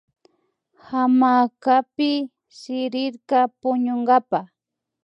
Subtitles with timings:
[0.87, 2.11] Hamacapi
[2.57, 4.39] sirirka puñunkapa